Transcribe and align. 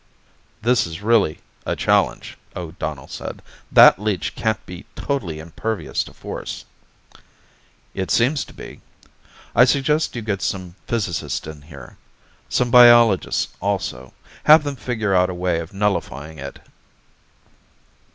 "This 0.63 0.87
is 0.87 1.03
really 1.03 1.41
a 1.63 1.75
challenge," 1.75 2.35
O'Donnell 2.55 3.07
said. 3.07 3.43
"That 3.71 3.99
leech 3.99 4.33
can't 4.33 4.65
be 4.65 4.87
totally 4.95 5.37
impervious 5.37 6.03
to 6.05 6.11
force." 6.11 6.65
"It 7.93 8.09
seems 8.09 8.43
to 8.45 8.53
be. 8.55 8.81
I 9.55 9.63
suggest 9.65 10.15
you 10.15 10.23
get 10.23 10.41
some 10.41 10.73
physicists 10.87 11.45
in 11.45 11.61
here. 11.61 11.97
Some 12.49 12.71
biologists 12.71 13.49
also. 13.59 14.15
Have 14.45 14.63
them 14.63 14.75
figure 14.75 15.13
out 15.13 15.29
a 15.29 15.35
way 15.35 15.59
of 15.59 15.71
nullifying 15.71 16.39
it." 16.39 16.57